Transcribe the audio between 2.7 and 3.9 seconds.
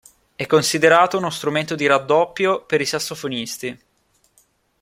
i sassofonisti.